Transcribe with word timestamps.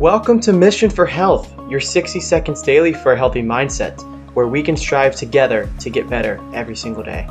Welcome 0.00 0.40
to 0.40 0.52
Mission 0.52 0.90
for 0.90 1.06
Health, 1.06 1.50
your 1.70 1.80
60 1.80 2.20
seconds 2.20 2.60
daily 2.60 2.92
for 2.92 3.14
a 3.14 3.16
healthy 3.16 3.40
mindset, 3.40 3.98
where 4.34 4.46
we 4.46 4.62
can 4.62 4.76
strive 4.76 5.16
together 5.16 5.70
to 5.80 5.88
get 5.88 6.06
better 6.10 6.38
every 6.52 6.76
single 6.76 7.02
day. 7.02 7.26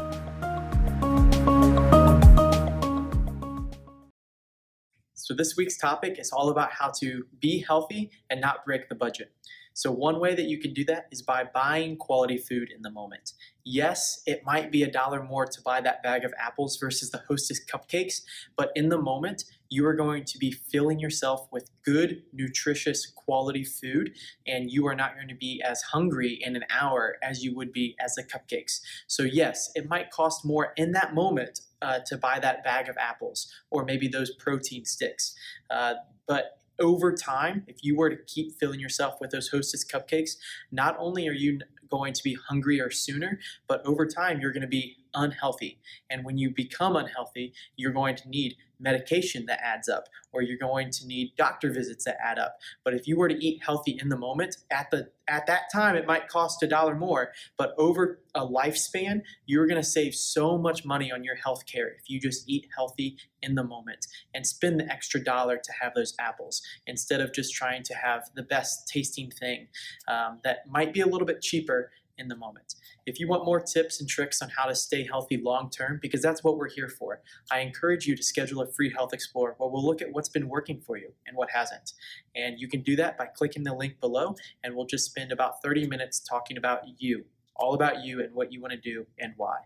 So, 5.13 5.35
this 5.35 5.55
week's 5.55 5.77
topic 5.77 6.17
is 6.17 6.31
all 6.31 6.49
about 6.49 6.71
how 6.71 6.91
to 7.01 7.27
be 7.39 7.59
healthy 7.59 8.09
and 8.31 8.41
not 8.41 8.65
break 8.65 8.89
the 8.89 8.95
budget. 8.95 9.31
So, 9.75 9.91
one 9.91 10.21
way 10.21 10.33
that 10.35 10.45
you 10.45 10.57
can 10.57 10.73
do 10.73 10.85
that 10.85 11.07
is 11.11 11.21
by 11.21 11.43
buying 11.43 11.97
quality 11.97 12.37
food 12.37 12.69
in 12.73 12.81
the 12.81 12.89
moment. 12.89 13.33
Yes, 13.65 14.23
it 14.25 14.41
might 14.45 14.71
be 14.71 14.83
a 14.83 14.89
dollar 14.89 15.21
more 15.21 15.45
to 15.45 15.61
buy 15.63 15.81
that 15.81 16.01
bag 16.01 16.23
of 16.23 16.33
apples 16.39 16.77
versus 16.77 17.11
the 17.11 17.21
hostess 17.27 17.59
cupcakes, 17.63 18.21
but 18.55 18.71
in 18.75 18.87
the 18.87 18.97
moment, 18.97 19.43
you 19.69 19.85
are 19.85 19.93
going 19.93 20.23
to 20.23 20.37
be 20.37 20.51
filling 20.51 20.99
yourself 20.99 21.49
with 21.51 21.69
good, 21.83 22.23
nutritious, 22.31 23.05
quality 23.05 23.65
food, 23.65 24.13
and 24.47 24.71
you 24.71 24.87
are 24.87 24.95
not 24.95 25.15
going 25.15 25.27
to 25.27 25.35
be 25.35 25.61
as 25.61 25.81
hungry 25.81 26.39
in 26.41 26.55
an 26.55 26.63
hour 26.69 27.17
as 27.21 27.43
you 27.43 27.53
would 27.53 27.73
be 27.73 27.97
as 27.99 28.15
the 28.15 28.23
cupcakes. 28.23 28.79
So, 29.07 29.23
yes, 29.23 29.71
it 29.75 29.89
might 29.89 30.09
cost 30.09 30.45
more 30.45 30.71
in 30.77 30.93
that 30.93 31.13
moment 31.13 31.59
uh, 31.81 31.99
to 32.05 32.17
buy 32.17 32.39
that 32.39 32.63
bag 32.63 32.87
of 32.87 32.95
apples 32.97 33.51
or 33.71 33.83
maybe 33.83 34.07
those 34.07 34.33
protein 34.35 34.85
sticks. 34.85 35.35
Uh, 35.69 35.95
but 36.27 36.61
over 36.79 37.13
time, 37.13 37.63
if 37.67 37.83
you 37.83 37.95
were 37.95 38.09
to 38.09 38.17
keep 38.27 38.57
filling 38.59 38.79
yourself 38.79 39.15
with 39.21 39.31
those 39.31 39.47
hostess 39.49 39.85
cupcakes, 39.85 40.37
not 40.71 40.95
only 40.99 41.27
are 41.27 41.33
you 41.33 41.59
going 41.89 42.13
to 42.13 42.23
be 42.23 42.37
hungrier 42.47 42.89
sooner, 42.89 43.39
but 43.67 43.85
over 43.85 44.05
time, 44.05 44.39
you're 44.39 44.51
going 44.51 44.61
to 44.61 44.67
be 44.67 44.97
unhealthy. 45.13 45.79
And 46.09 46.25
when 46.25 46.37
you 46.37 46.49
become 46.49 46.95
unhealthy, 46.95 47.53
you're 47.75 47.91
going 47.91 48.15
to 48.17 48.29
need 48.29 48.55
medication 48.79 49.45
that 49.47 49.59
adds 49.63 49.89
up, 49.89 50.05
or 50.31 50.41
you're 50.41 50.57
going 50.57 50.91
to 50.91 51.07
need 51.07 51.33
doctor 51.37 51.71
visits 51.71 52.05
that 52.05 52.17
add 52.23 52.39
up. 52.39 52.57
But 52.83 52.93
if 52.93 53.07
you 53.07 53.17
were 53.17 53.29
to 53.29 53.45
eat 53.45 53.63
healthy 53.63 53.97
in 54.01 54.09
the 54.09 54.17
moment, 54.17 54.57
at 54.71 54.91
the 54.91 55.09
at 55.27 55.47
that 55.47 55.63
time 55.73 55.95
it 55.95 56.05
might 56.05 56.27
cost 56.27 56.61
a 56.61 56.67
dollar 56.67 56.95
more, 56.95 57.31
but 57.57 57.73
over 57.77 58.19
a 58.35 58.45
lifespan, 58.45 59.21
you're 59.45 59.65
going 59.65 59.81
to 59.81 59.87
save 59.87 60.13
so 60.13 60.57
much 60.57 60.85
money 60.85 61.11
on 61.11 61.23
your 61.23 61.35
health 61.35 61.65
care 61.65 61.87
if 61.87 62.09
you 62.09 62.19
just 62.19 62.47
eat 62.47 62.67
healthy 62.75 63.17
in 63.41 63.55
the 63.55 63.63
moment 63.63 64.05
and 64.33 64.45
spend 64.45 64.79
the 64.79 64.91
extra 64.91 65.23
dollar 65.23 65.57
to 65.57 65.71
have 65.81 65.93
those 65.95 66.13
apples 66.19 66.61
instead 66.85 67.21
of 67.21 67.33
just 67.33 67.53
trying 67.53 67.83
to 67.83 67.93
have 67.95 68.29
the 68.35 68.43
best 68.43 68.87
tasting 68.87 69.31
thing 69.31 69.67
um, 70.07 70.39
that 70.43 70.67
might 70.69 70.93
be 70.93 71.01
a 71.01 71.07
little 71.07 71.27
bit 71.27 71.41
cheaper 71.41 71.91
in 72.17 72.27
the 72.27 72.35
moment. 72.35 72.75
If 73.05 73.19
you 73.19 73.27
want 73.27 73.45
more 73.45 73.59
tips 73.59 73.99
and 73.99 74.09
tricks 74.09 74.41
on 74.41 74.49
how 74.49 74.65
to 74.65 74.75
stay 74.75 75.03
healthy 75.03 75.37
long 75.37 75.69
term, 75.69 75.99
because 76.01 76.21
that's 76.21 76.43
what 76.43 76.57
we're 76.57 76.69
here 76.69 76.89
for, 76.89 77.21
I 77.51 77.59
encourage 77.59 78.05
you 78.05 78.15
to 78.15 78.23
schedule 78.23 78.61
a 78.61 78.71
free 78.71 78.91
Health 78.91 79.13
Explorer 79.13 79.55
where 79.57 79.69
we'll 79.69 79.85
look 79.85 80.01
at 80.01 80.11
what's 80.11 80.29
been 80.29 80.47
working 80.47 80.81
for 80.81 80.97
you 80.97 81.11
and 81.27 81.35
what 81.35 81.49
hasn't. 81.51 81.93
And 82.35 82.59
you 82.59 82.67
can 82.67 82.81
do 82.81 82.95
that 82.97 83.17
by 83.17 83.27
clicking 83.27 83.63
the 83.63 83.73
link 83.73 83.99
below, 83.99 84.35
and 84.63 84.75
we'll 84.75 84.85
just 84.85 85.05
spend 85.05 85.31
about 85.31 85.61
30 85.61 85.87
minutes 85.87 86.19
talking 86.19 86.57
about 86.57 86.81
you, 86.97 87.25
all 87.55 87.73
about 87.73 88.03
you 88.03 88.21
and 88.21 88.33
what 88.33 88.51
you 88.51 88.61
want 88.61 88.71
to 88.73 88.79
do 88.79 89.05
and 89.19 89.33
why. 89.37 89.57